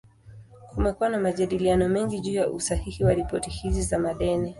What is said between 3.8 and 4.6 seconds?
za madeni.